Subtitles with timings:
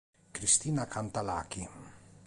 [0.31, 1.69] Cristina canta "Lucky".